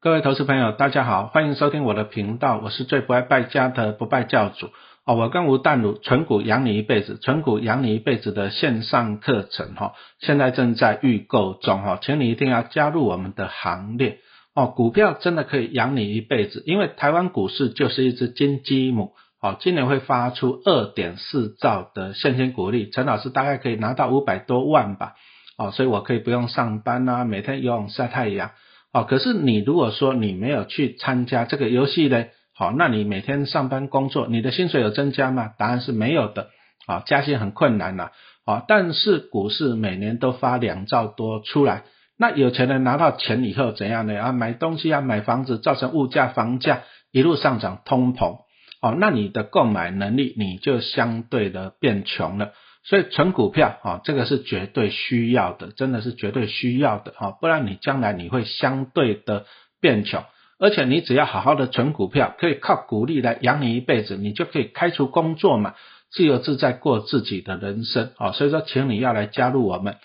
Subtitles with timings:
[0.00, 4.68] 各位投资朋友，大家好，欢迎收听我的频道，我是最不爱败家的不败教主
[5.04, 5.16] 哦。
[5.16, 14.20] 我跟吴淡如纯股养你一辈子，纯股养你一辈子的线上课程哈，现在正在预购中哈，请你一定要加入我们的行列
[14.54, 14.68] 哦。
[14.68, 25.14] 股票真的可以养你一辈子，因为台湾股市就是一只金鸡母哦，今年会发出二点四兆的现金股利，陈老师大概可以拿到五百多万吧
[25.56, 28.52] 哦，所以我可以不用上班啊，每天游泳晒太阳。
[28.92, 32.24] 哦，可是你如果说你没有去参加这个游戏呢，
[32.54, 35.52] 好，那你每天上班工作，你的薪水有增加吗？
[35.58, 36.48] 答案是没有的，
[36.86, 38.10] 啊，加薪很困难呐，
[38.46, 41.84] 啊，但是股市每年都发两兆多出来，
[42.18, 44.18] 那有钱人拿到钱以后怎样呢？
[44.18, 46.82] 啊，买东西啊，买房子，造成物价、房价
[47.12, 48.38] 一路上涨，通膨，
[48.80, 52.52] 哦，那你的购买能力你就相对的变穷了。
[52.88, 59.44] 所以存股票啊，这个是绝对需要的，真的是绝对需要的哈，不然你将来你会相对的
[59.78, 60.24] 变穷，
[60.58, 65.74] 而且你只要好好的存股票，可以靠股利来养你一辈子，你就可以开除工作嘛，
[66.10, 68.32] 自由自在过自己的人生啊。
[68.32, 69.96] 所以说，请你要来加入我们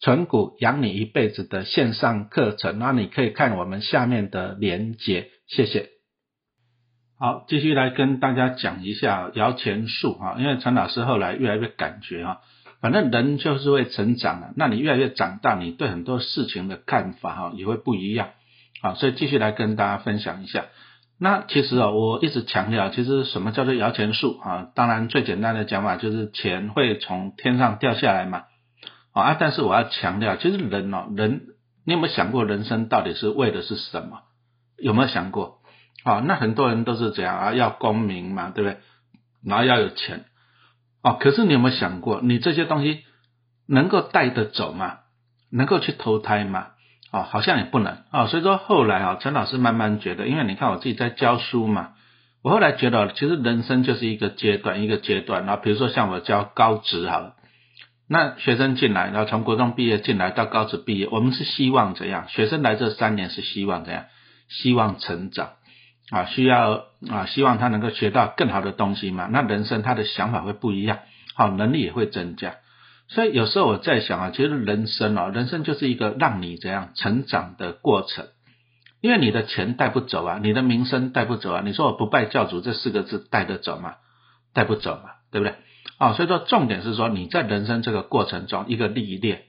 [0.00, 5.97] 存股养你一辈子的线上课程，那你可以看我们下面的连结，谢谢。
[7.20, 12.42] 好，继续来跟大家讲一下摇钱树哈，因为陈老师后来越来越感觉哈，
[12.80, 18.28] 反正人就是会成长的，那你越来越长大，你对很多事情的看法哈也会不一样，
[18.80, 20.66] 好，所以继续来跟大家分享一下。
[21.18, 24.68] 那其实啊，我一直强调，其实什么叫做摇钱树啊？
[24.76, 28.44] 当然最简单的讲法就是钱会从天上掉下来嘛，
[29.12, 31.46] 啊，但是我要强调，其实人哦，人
[31.84, 34.20] 你有没有想过，人生到底是为的是什么？
[34.80, 35.57] 有没有想过？
[36.08, 38.78] 啊，那很多人都是这样啊，要功名嘛，对不对？
[39.44, 40.24] 然后要有钱，
[41.02, 43.04] 哦，可是你有没有想过，你这些东西
[43.68, 45.00] 能够带得走吗？
[45.50, 46.68] 能够去投胎吗？
[47.10, 48.26] 哦，好像也不能啊。
[48.26, 51.92] 所以说后来啊，陈老师慢慢觉得，因为你看我自己在教书嘛，
[52.42, 55.46] 我后来觉得，其实人生就是一个阶段一个阶段。
[55.46, 57.34] 然后比如说像我教高职好了，
[58.08, 62.28] 那学生进来，然后从国中毕业进来到高职毕业，我们是希望怎样？
[62.28, 64.06] 学生来这三年是希望怎样？
[64.48, 65.50] 希望成长。
[66.10, 69.28] 啊，需要啊，希望他能够学到更好的东西嘛？
[69.30, 71.00] 那人生他的想法会不一样，
[71.34, 72.56] 好，能力也会增加。
[73.08, 78.26] 所以有时候我在想啊，其实人生啊，人生就是一个让你怎样成长的过程。
[79.00, 81.62] 因为你的钱带不走啊，你的名声带不走啊。
[81.64, 83.94] 你说我不拜教主这四个字带得走吗？
[84.52, 85.54] 带不走嘛，对不对？
[85.98, 89.42] 啊，所以说重点是说你在人生这个过程中一个历练，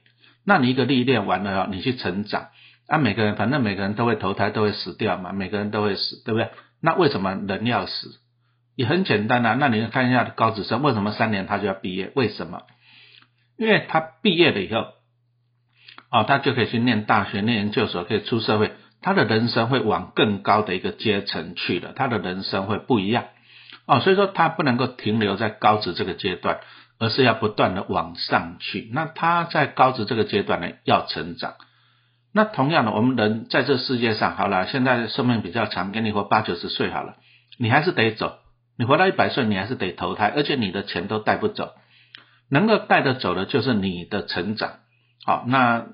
[0.44, 2.48] 那你一个历练完了，你去成长。
[2.90, 6.50] 那每个人，反正每个人都会投胎，都会死掉嘛，每个人都会死，对不对？
[6.82, 8.18] 那为什么人要死？
[8.74, 9.56] 也很简单啊。
[9.60, 12.10] 那你看一下高子生，为什么三年他就要毕业？
[12.16, 12.62] 为什么？
[13.56, 14.86] 因为他毕业了以后，
[16.10, 23.26] 哦，他就可以去念大学、念研究所，可以出社会，他的人生会往更高的一个阶层去了，他的人生会不一样。
[23.86, 26.58] 哦，所以说他不能够停留在高职这个阶段，
[26.98, 28.90] 而是要不断的往上去。
[28.92, 31.54] 那他在高职这个阶段呢，要成长。
[32.32, 37.16] 那同样的，我们人在这世界上，好了，现在寿命比较长，给你活八九十岁好了，
[37.58, 38.38] 你还是得走，
[38.78, 41.72] 你活到一百岁，你还是得投胎，而且你的钱都带不走，
[42.48, 44.74] 能够带得走的就是你的成长。
[45.24, 45.86] 好，那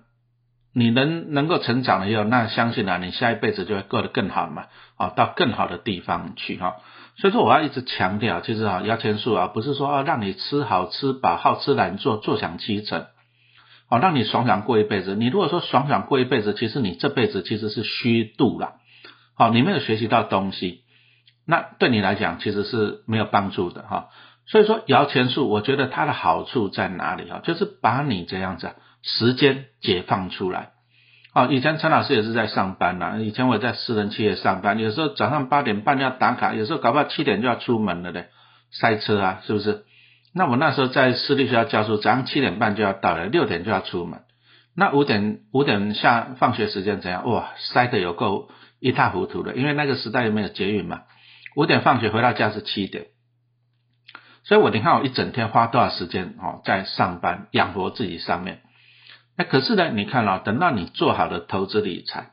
[0.74, 4.66] 你能能够成长了以后，那相信啊，你下一辈子就会过得更好嘛，
[4.98, 6.76] 啊，到更好的地方去哈。
[7.16, 13.06] 所以说，我要一直强调，其实啊，摇钱树啊，不是说让你吃好吃饱，好吃懒做，坐享其成。
[13.88, 15.14] 哦，让你爽爽过一辈子。
[15.14, 18.74] 你如果说爽爽过一辈子，其实你这辈子其实是虚度了。
[19.34, 20.82] 好，你没有学习到东西，
[21.46, 24.08] 那对你来讲其实是没有帮助的哈。
[24.46, 27.40] 所以说摇钱树，我觉得它的好处在哪里啊？
[27.44, 28.70] 就是把你这样子
[29.02, 30.70] 时间解放出来。
[31.34, 38.28] 哦，以前陈老师也是在上班呐，以前我在私人企业上班，有时候早上八点半要打卡，有时候搞不好七点就要出门了嘞，
[38.72, 39.84] 塞车啊，是不是？
[40.38, 44.20] 那我那时候在私立学校教书，早上七点半就要到了，六点就要出门。
[44.76, 47.26] 那五点五点下放学时间怎样？
[47.26, 51.04] 哇，塞得有够一塌糊涂的，因为那个时代又没有捷运嘛。
[51.56, 53.06] 五点放学回到家是七点，
[54.44, 58.60] 所以我你看我一整天花多少时间哦，在上班养活自己上面。
[59.38, 62.26] 那可是呢，你看了，等到你做好了投资理财，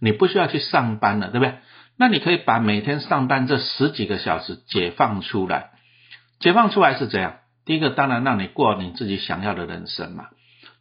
[0.00, 1.56] 你不需要去上班了，对不对？
[1.98, 5.72] 那你可以把每天上班这十几个小时解放出来，
[6.38, 7.34] 解放出来是怎样？
[7.70, 10.30] 第一个当然让你过你自己想要的人生嘛，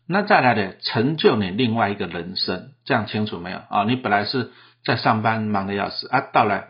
[0.07, 3.83] 那再来的成就你另外一个人生，这样清楚没有啊？
[3.83, 4.49] 你本来是
[4.83, 6.69] 在上班忙的要死啊，到来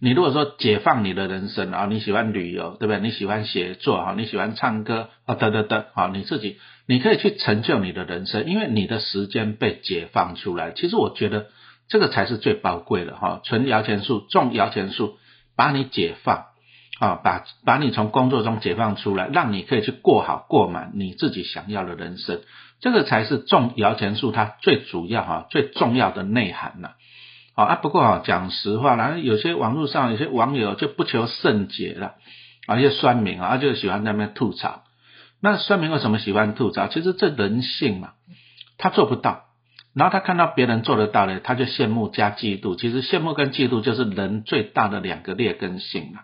[0.00, 2.98] 你如果说解放你的人生啊，你喜欢旅游对不对？
[2.98, 6.58] 你喜欢写作哈，你喜欢唱歌啊，等等等啊，你自己
[6.88, 10.72] 你可以去成就你的人生，因为你的时间被解放出来。
[10.72, 11.46] 其实我觉得
[11.88, 13.40] 这个才是最宝贵的哈。
[13.44, 15.16] 存摇钱树，种摇钱树，
[15.54, 16.46] 把你解放
[17.00, 22.42] 啊，把把你从工作中解放出来，让你可以去过好过满你自己想要的人生。
[22.80, 26.90] 这个才是种摇钱树它最主要哈最重要的内涵呐。
[27.56, 32.16] 好啊，不过啊讲实话啦，有些网络上有些网友就不求甚解了，
[32.66, 34.84] 啊一些酸民啊就喜欢在那边吐槽。
[35.40, 36.86] 那酸民为什么喜欢吐槽？
[36.88, 38.10] 其实这人性嘛，
[38.76, 39.44] 他做不到，
[39.94, 42.76] 然后他看到别人做得到呢，他就羡慕加嫉妒。
[42.78, 46.20] 其实羡慕跟嫉妒就是人最大的两个劣根性嘛。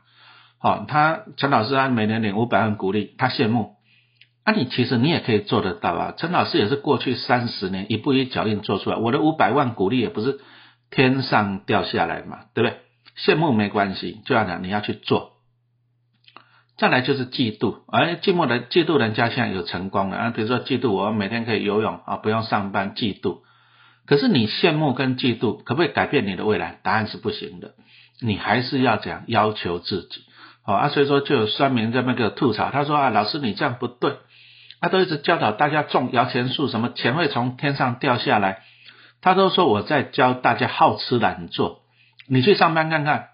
[0.58, 3.76] 好，他陈老师啊每年领五百万鼓励，他羡慕。
[4.44, 6.14] 那你其实你也可以做得到啊！
[6.17, 10.38] 陈老师也是过去三十年一步一脚印做出来，我的五百万鼓励也不是
[10.88, 12.79] 天上掉下来嘛，对不对？
[13.19, 15.32] 羡慕没关系，就要讲你要去做。
[16.79, 23.38] 再来就是嫉妒，而寂寞的嫉妒人家现在有成功了啊，比如说嫉妒我每天可以游泳啊，不用上班，嫉妒。
[24.06, 26.79] 可是你羡慕跟嫉妒可不可以改变你的未来？
[26.85, 27.75] 答案是不行的，
[28.20, 30.23] 你还是要讲要求自己。
[30.67, 34.17] 好啊，所以说就有酸民在那个吐槽，他说啊，老师你这样不对。
[34.81, 38.63] 他都一直教导大家种摇钱树，什么钱会从天上掉下来。
[39.23, 41.83] 他都说我在教大家好吃懒做。
[42.29, 43.29] 你去上班看看，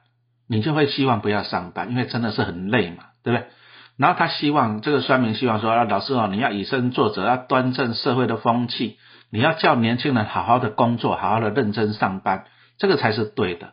[0.47, 3.49] 你就会希望不要上班，因为真的是很累嘛，对不对？
[3.97, 8.99] 然后他希望这个酸民希望说啊，老师哦，你要以身作则，要端正社会的风气，
[9.31, 12.45] 你要叫年轻人好好的工作，好好的认真上班，
[12.79, 13.73] 这个才是对的。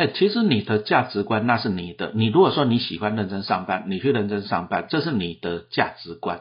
[0.00, 6.40] 哎，其实你的价值观那是你的，你如果说你喜欢认真上班，你去认真上班，这是你的价值观。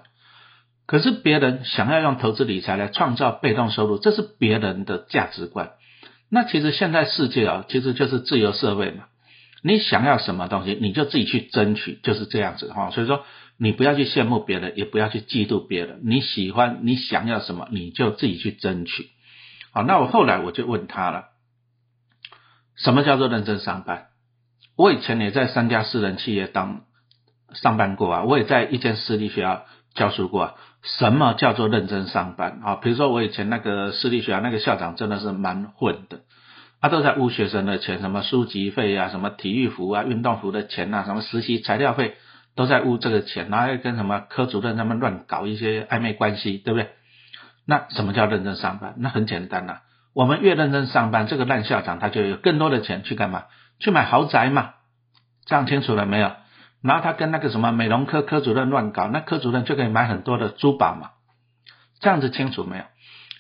[0.86, 5.72] 可是别人想要用投资理财来创造被动收入，这是别人的价值观。
[6.30, 9.08] 那其实现在世界啊，其实就是自由社会嘛。
[9.62, 12.92] 你想要什么东西，你就自己去争取，就是这样子哈。
[12.92, 13.26] 所以说，
[13.58, 16.00] 你不要去羡慕别人，也不要去嫉妒别人。
[16.06, 19.10] 你喜欢，你想要什么，你就自己去争取。
[19.74, 21.26] 好，那我后来我就问他了，
[22.80, 24.08] 什么叫做认真上班？
[24.76, 26.82] 我以前也在三家私人企业当
[27.54, 29.66] 上班过啊，我也在一间私立学校。
[29.96, 30.54] 教书过啊，
[30.84, 32.76] 什么叫做认真上班啊？
[32.76, 36.20] 比如说我以前那个私立学校那个校长真的是蛮混的，
[36.80, 42.18] 他都在污学生的钱，什么书籍费啊，什么体育服啊、运动服的钱啊，什么实习材料费
[42.56, 46.92] 都在污这个钱，然后跟什么科主任他们乱搞一些暧昧关系，对不对？
[47.66, 48.94] 那什么叫认真上班？
[49.00, 49.80] 那很简单呐，
[50.14, 53.46] 我们越认真上班，这个烂校长他就有更多的钱去干嘛？
[53.80, 54.74] 去买豪宅嘛？
[55.46, 56.32] 这样清楚了没有？
[56.82, 61.10] 然后他跟那个什么美容科科主任乱搞，那科主任就可以买很多的珠宝嘛，
[62.00, 62.84] 这样子清楚没有？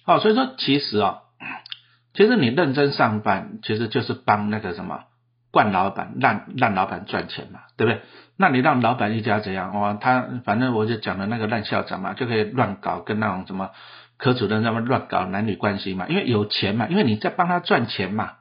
[0.06, 1.22] 好，所以说其实哦，
[2.14, 5.06] 其实你认真上班，其实就是帮那个什么
[5.52, 8.02] 惯老板、烂烂老板赚钱嘛，对不对？
[8.38, 9.72] 那你让老板一家怎样？
[9.74, 13.72] 哦，他反正我就讲的那个烂校长嘛，就可以乱搞，跟那种什么
[14.20, 18.34] 科主任那么乱搞男女关系嘛，因为有钱嘛，因为你在帮他赚钱嘛，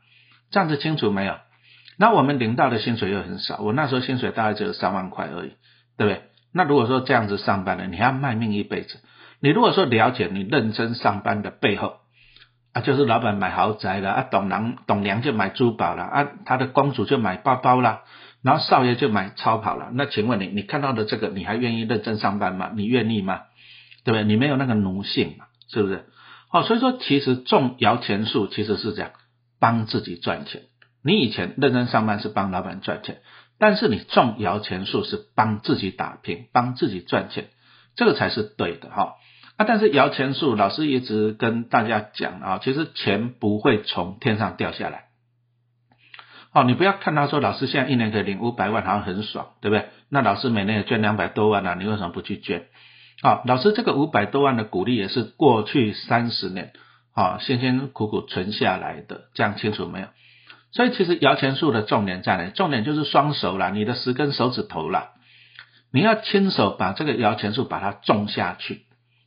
[0.51, 1.37] 这样子清楚没有？
[1.97, 5.53] 那我们领到的薪水又很少，我那时候薪水大概只有三万块而已，
[5.97, 6.23] 对不对？
[6.53, 8.99] 那如果说这样子上班了，你还要卖命一辈子。
[9.41, 11.99] 你如果说了解你认真上班的背后，
[12.73, 18.01] 啊，就是老板买豪宅了，啊，董娘董娘就买珠宝了，啊，他的公主就买包包了，
[18.43, 19.91] 然后少爷就买超跑了。
[19.93, 22.73] 那请问你，你看到的这个，你还愿意认真上班吗？
[22.75, 23.43] 你愿意吗？
[24.05, 24.25] 对不对？
[24.25, 26.07] 你没有那个奴性嘛，是不是？
[26.51, 29.11] 哦，所以说其实种摇钱树其实是这样，
[29.61, 30.63] 帮自己赚钱。
[31.05, 33.21] 你以前认真上班是帮老板赚钱，
[33.59, 37.51] 但是你种摇钱树是帮自己打拼，帮自己赚钱，
[37.95, 39.15] 这个才是对的哈。
[39.57, 45.05] 啊，但是摇钱树老师一直跟大家讲啊，其实钱不会从天上掉下来。
[46.55, 49.89] 哦，你不要看他说老师现在一年可以领五百万，好像很爽，对不对？
[50.09, 52.69] 那老师每年也捐两百多万啊，你为什么不去捐？
[53.23, 56.73] 啊，老师这个五百多万的鼓励也是过去三十年
[57.15, 60.07] 啊辛辛苦苦存下来的，这样清楚没有？
[60.71, 62.51] 所以其实摇钱树的重点在哪？
[62.51, 65.13] 重点就是双手啦，你的十根手指头啦，
[65.91, 68.83] 你要亲手把这个摇钱树把它种下去，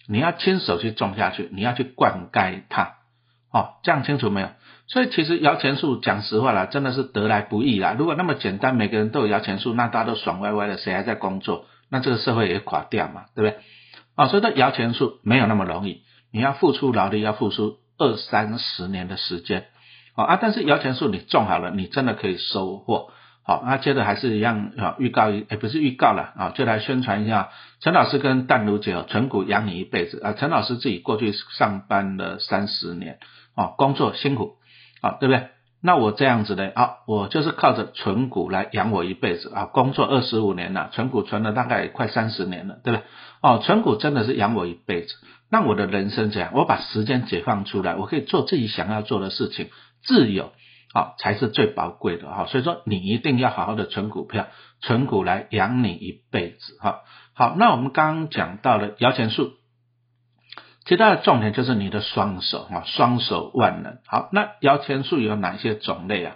[0.08, 2.94] 你要亲手去种下去，你要去灌溉它，
[3.52, 4.50] 哦，这样清楚没有？
[4.88, 7.96] 所以其实摇钱树讲实话啦，真的是得来不易啦。
[7.98, 11.66] 如果那么简单，每个人都有摇钱树，那大家都爽歪歪的，谁还在工作？
[11.90, 13.60] 那这个社会也垮掉嘛，对不对？
[14.16, 19.68] 啊，所以说摇钱树没有那么容易，你要付出劳力，要付出二三十年的时间。
[20.14, 23.12] 啊啊，但是摇钱树你种好了，你真的可以收获。
[23.44, 27.50] 好，那接着还是一样啊，预告也不是预告了啊，就来宣传一下
[27.80, 30.34] 陈老师跟淡如姐哦，存股养你一辈子啊。
[30.34, 33.20] 陈老师自己过去上班了三十年，
[33.56, 34.58] 哦，工作辛苦，
[35.02, 35.48] 啊，对不对？
[35.84, 43.06] 那我这样子呢啊，我就是靠着存股来养我一辈子啊，工作二十五年了，存股存了大概快三十年了，对不对？
[43.42, 45.16] 哦，存股真的是养我一辈子。
[45.50, 49.70] 那我的人生怎样，我把时间解放出来，我可以做自己想要做的事情，
[50.04, 50.52] 自由
[50.94, 52.46] 啊才是最宝贵的哈。
[52.46, 54.48] 所以说，你一定要好好的存股票，
[54.82, 57.00] 存股来养你一辈子哈。
[57.34, 59.54] 好，那我们刚刚讲到了摇钱树。
[60.86, 64.00] 其他的重点就是你的双手啊，双手万能。
[64.08, 66.36] 好，那摇钱树有哪些种类啊？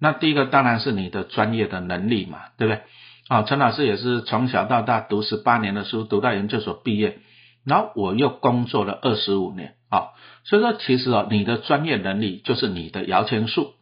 [0.00, 2.82] 那第一个当然是你的专业的能力嘛，对不对？
[3.28, 7.18] 啊，陈老师也是从小到大读十八年的书，读到研究所毕业，
[7.64, 10.08] 然后我又工作了二十五年啊，
[10.44, 13.74] 所以说其实哦，你的专业能力就是你的摇钱树。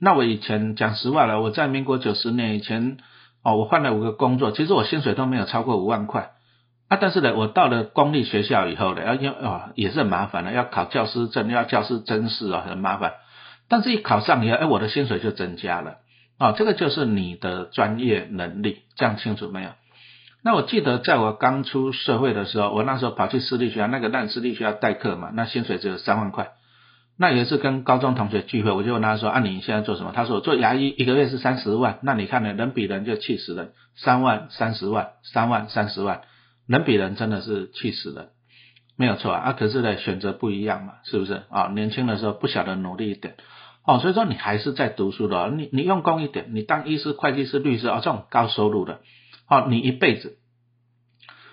[0.00, 2.96] 那我以前讲实话了，我在民国九十年以前
[3.44, 6.30] 哦，我换了五个工作，其实我薪水都没有超过五万块。
[6.88, 13.12] 啊，但是呢，我到了公立学校以后呢，要因啊也是很麻烦的，要考教师证，要教师甄试啊，很麻烦。
[13.68, 15.96] 但是一考上以后，哎，我的薪水就增加了
[16.38, 19.70] 啊，这个就是你的专业能力，这样清楚没有？
[20.42, 26.52] 那我记得在我刚出社会的时候，我那时候跑去私立学校，那个烂私立学校代课嘛，那薪水只有三万块。
[27.20, 32.52] 那也是跟高中同学聚会，我就问他说：“啊，你现在做什么？”他说：“我做牙医，一个月是三十万。”那你看呢？
[32.52, 36.20] 人比人就气死人，三万、三十万、三万、三十万。
[36.68, 38.28] 人比人真的是气死人，
[38.94, 39.40] 没有错啊！
[39.40, 41.68] 啊，可是呢，选择不一样嘛，是不是啊？
[41.68, 43.36] 年轻的时候不晓得努力一点，
[43.86, 49.00] 哦，所以说你还是在读书的，你你用功一点，你当医师、会计师、律师啊，这种高收入的，
[49.48, 50.36] 哦，你一辈子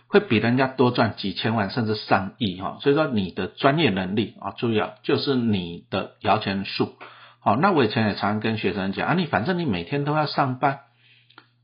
[0.10, 2.78] 会比人家多赚几千万甚至上亿哈！
[2.82, 6.94] 所以说你的专业能力啊，注意啊就是你的摇钱树。
[7.40, 10.80] 好，那我以前也常跟学生讲啊，你反正你每天都要上班。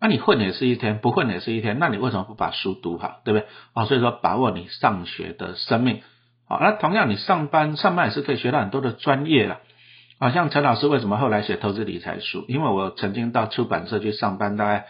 [0.01, 3.47] 那你混也是一天，不混也是一天，那你为什么不把书读好，对不对？
[3.73, 6.01] 啊，所以说把握你上学的生命，
[6.49, 9.59] 好，那同样你上班上班也是可以学到很多的专业了，
[10.17, 12.45] 啊，像陈老师为什么后来写投资理财书？
[12.47, 14.87] 因为我曾经到出版社去上班，大概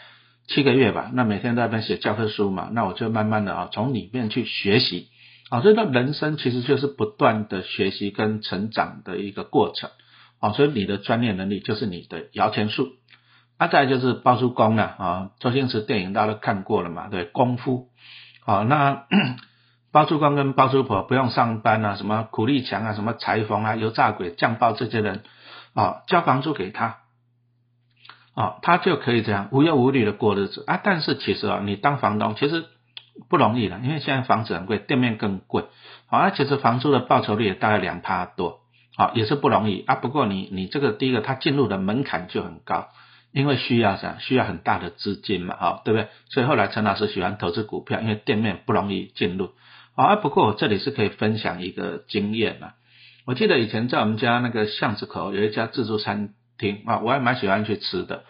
[0.47, 5.09] 七个月吧，那每天在那边写教科书嘛，那我就慢慢的啊从里面去学习，
[5.49, 9.89] 啊，所以说人生其实就是不断的学习跟成长的一个过程，
[10.39, 12.93] 啊，所以你的专业能力就是你的摇钱树。
[13.61, 17.89] 啊，再就是包租公了啊，周星驰电影大家都看过了嘛，对，功夫，
[18.43, 19.03] 好，那
[19.93, 25.21] 包租公跟包租婆不用上班啊，什么苦力强啊，什么裁缝啊，油炸鬼、酱爆这些人
[25.75, 27.01] 啊，交房租给他，
[28.33, 30.81] 啊，他就可以这样无忧无虑的过日子啊。
[30.83, 32.65] 但是其实啊，你当房东其实
[33.29, 35.65] 不容易的，因为现在房子很贵，店面更贵，
[36.09, 38.61] 啊，其实房租的报酬率也大概两趴多，
[38.97, 39.93] 啊，也是不容易啊。
[39.93, 42.87] 不过你你这个第一个，他进入的门槛就很高。
[43.33, 44.17] 因为需要啥？
[44.19, 46.07] 需要很大的资金嘛，哈，对不对？
[46.29, 49.51] 所以后来陈老师喜欢投资股票，因为店面不容易进入。
[49.95, 52.73] 啊，不过我这里是可以分享一个经验嘛。
[53.25, 58.23] 我记得以前在我们家那个巷子口有一家自助餐厅啊，我还蛮喜欢去吃的，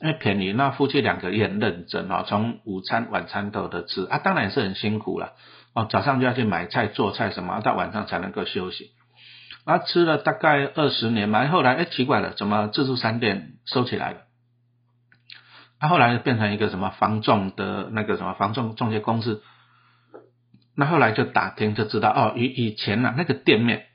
[0.00, 0.52] 因为便宜。
[0.52, 5.32] 那夫妻两个也很认真啊，从午餐、晚餐都有的吃啊，当然也是很辛苦了。
[5.74, 8.90] 哦，早上就要去买菜、做菜什么，到晚上才能够休息。
[9.64, 14.18] 啊，吃了大概二十年嘛，后来哎奇怪了，怎么自助餐店收起来了？
[15.82, 19.42] 他后来变成一个什么房仲的那个什么房仲中介公司，
[20.76, 23.86] 那后来就打听就知道哦，以以前呢那个店面，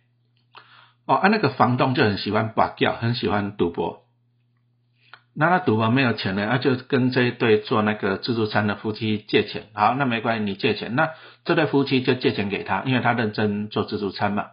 [1.06, 4.04] 哦，啊那个房东就很喜欢把掉，很喜欢赌博，
[5.34, 11.12] 那他赌博没有钱了，啊就跟这一对做那个自助餐的夫妻借钱，好，那没关系，你借钱，那
[11.46, 14.48] 这对夫妻就借钱给他，因为他认真做自助餐嘛，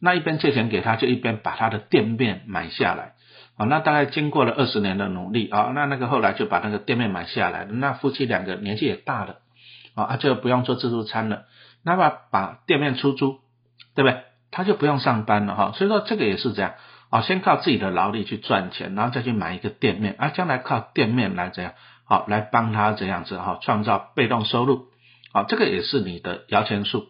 [0.00, 3.14] 那一边借钱给他，就一边把他的店面买下来。
[3.60, 7.72] 啊，那大概经过了二十年的努力啊，那那个后来就把那个店面买下来了。
[7.72, 9.36] 那夫妻两个年纪也大了，
[9.94, 11.42] 啊，就不用做自助餐了，
[11.84, 13.40] 那么把店面出租，
[13.94, 14.22] 对不对？
[14.50, 15.72] 他就不用上班了哈。
[15.74, 16.72] 所以说这个也是这样
[17.10, 21.74] 啊，先靠自己的劳力去赚钱，然后再去买一个店面，啊，将来靠店面来怎样，
[22.04, 24.86] 好来帮他这样子哈，创造被动收入，
[25.34, 27.08] 好，这个也是你的摇钱树。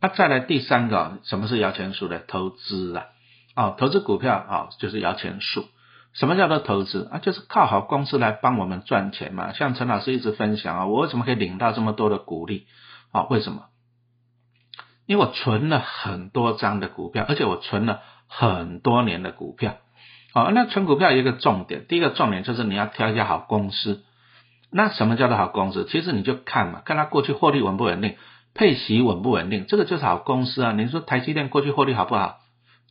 [0.00, 3.06] 那再来第三个，什么是摇钱树的投资啊？
[3.58, 5.64] 哦，投资股票啊，就是摇钱树。
[6.12, 7.18] 什么叫做投资啊？
[7.18, 9.52] 就是靠好公司来帮我们赚钱嘛。
[9.52, 12.68] 像陈老师一直分享啊，我为什么可以领到这么多的股利？
[13.10, 13.64] 啊，为什么？
[15.06, 19.78] 因为我存了很多张的股票，而且我存了很多年的股票。
[20.32, 24.04] 好，那存股票有一个重点，第一个重点就是你要挑一家好公司。
[24.70, 25.84] 那什么叫做好公司？
[25.90, 28.14] 其实你就看嘛，看它过去获利稳不稳定，
[28.54, 30.70] 配息稳不稳定，这个就是好公司啊。
[30.70, 32.36] 你说台积电过去获利好不好？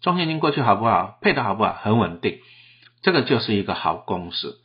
[0.02, 1.18] 中信金过去好不好？
[1.22, 1.74] 配的好不好？
[1.74, 2.40] 很稳定，
[3.02, 4.58] 这个就是一个好公司。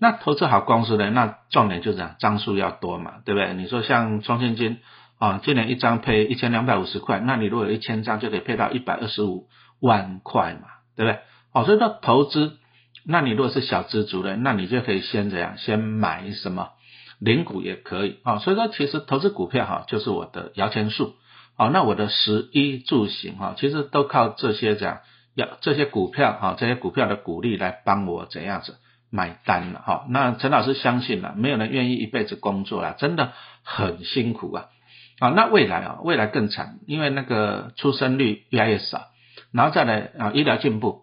[0.00, 1.08] 那投资好公司呢？
[1.10, 3.54] 那重点就是讲张数要多嘛，对不对？
[3.54, 4.78] 你说像中信金
[5.18, 9.46] 啊，今年一张配一千两百五十块，那你如果有一千张，就可以配到一百二十五
[9.80, 11.20] 万块嘛，对不对？
[11.52, 12.58] 哦，所以说投资，
[13.06, 16.70] 那你如果是小资族的，那你就可以先怎样，先买什么
[17.20, 18.38] 零股也可以啊。
[18.38, 21.14] 所以说其实投资股票哈，就是我的摇钱树。
[21.56, 25.00] 哦，那我的食衣住行哈，其实都靠这些这样，
[25.34, 28.76] 要这些股票哈，这些股票的股利来帮我怎样子
[29.10, 30.06] 买单了哈。
[30.08, 33.32] 那陈老师相信了，没有人愿意一辈子工作了，真的
[33.62, 34.66] 很辛苦啊。
[35.20, 39.06] 啊，那未来啊，未来更惨，因为那个出生率越来越少，
[39.52, 41.02] 然后再来啊，医疗进步，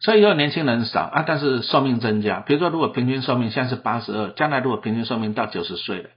[0.00, 2.40] 所以说年轻人少啊，但是寿命增加。
[2.40, 6.10] 比如说，如果平均寿命现在是八十二，将来如果平均寿命到九十岁了，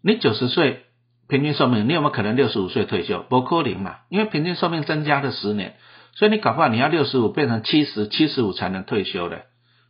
[0.00, 0.84] 你九十岁
[1.28, 3.22] 平均寿命，你有没有可能六十五岁退休？
[3.28, 5.76] 不可能嘛，因为平均寿命增加了十年，
[6.14, 9.42] 所以你搞不好你要六十五变成七十七十五才能退休的，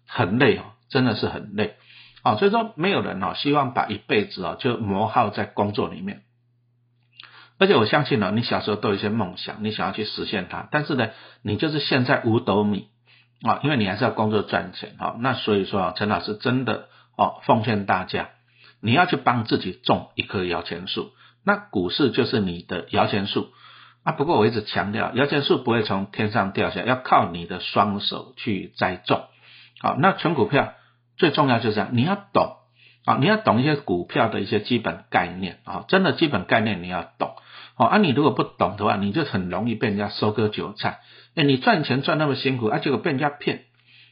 [0.07, 1.77] 很累哦，真的是很累
[2.23, 2.35] 啊。
[2.35, 6.23] 所以说，没有人哦希望把一辈子哦就磨耗在工作里面。
[7.61, 11.11] 而且我相信呢，你小时候都有一些梦想，你想要去实现它，但是呢，
[11.43, 12.89] 你就是现在五斗米
[13.43, 15.15] 啊，因为你还是要工作赚钱啊。
[15.21, 18.31] 那所以说啊，陈老师真的哦，奉劝大家，
[18.81, 21.13] 你要去帮自己种一棵摇钱树。
[21.49, 23.49] 那股市就是你的摇钱树
[24.05, 24.13] 啊。
[24.13, 29.23] 不过我一直强调，摇钱树不会从天上掉下，要靠你的双手去栽种。
[29.81, 30.75] 好，那存股票
[31.17, 32.57] 最重要就是这样，你要懂
[33.07, 37.31] 啊，你要懂一些股票的一些基本概念啊，真的基本概念你要懂。
[37.79, 41.01] 哦，啊，你如果不懂的话，你就很容易被人家收割韭菜。
[41.35, 43.63] 哎，你赚钱赚那么辛苦，啊，结果被人家骗，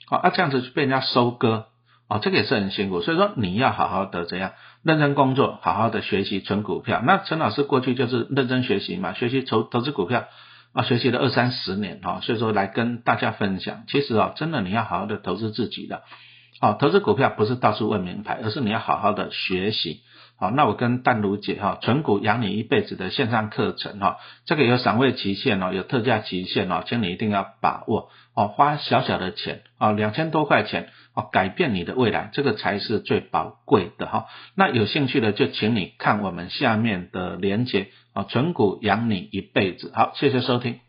[0.08, 1.66] 哦，啊，这样子被人家收割，
[2.08, 3.02] 哦，这个也是很辛苦。
[3.02, 4.52] 所以说，你要好好的怎样
[4.86, 7.02] 认真工作，好好的学习存股票。
[7.04, 10.26] 那陈老师过去就是认真学习嘛，学习投投资股票
[10.72, 13.82] 啊，学习了二三十年哈，所以说来跟大家分享。
[13.88, 16.02] 其实啊，真的你要好好的投资自己的，
[16.60, 20.02] 哦，投资股票不是到处问名牌，而是你要好好的学习。
[20.38, 34.26] 好，那我跟淡如姐哈，存股养你一辈子的线上课程哈，这个有赏味期限哦，有特价期限哦，请你一定要把握哦，花小小的钱哦，两千多块钱哦，改变你的未来，这个才是最宝贵的哈。
[34.54, 39.90] 那有兴趣的就请你看我们下面的连接哦，存股养你一辈子。
[39.94, 40.85] 好，谢谢收听。